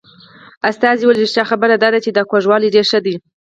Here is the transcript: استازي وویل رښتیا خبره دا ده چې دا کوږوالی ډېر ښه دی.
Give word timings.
استازي 0.69 1.01
وویل 1.03 1.21
رښتیا 1.23 1.43
خبره 1.51 1.75
دا 1.77 1.89
ده 1.93 1.99
چې 2.05 2.09
دا 2.11 2.23
کوږوالی 2.31 2.73
ډېر 2.75 2.85
ښه 2.91 2.99
دی. 3.05 3.15